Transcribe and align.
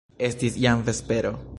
Estis 0.29 0.57
jam 0.65 0.83
vespero. 0.91 1.37